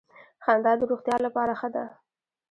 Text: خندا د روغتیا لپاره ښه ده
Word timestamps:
خندا 0.43 0.71
د 0.77 0.81
روغتیا 0.91 1.15
لپاره 1.25 1.53
ښه 1.59 1.69
ده 1.75 1.85